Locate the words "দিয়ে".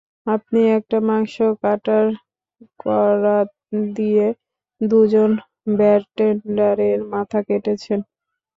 3.95-4.25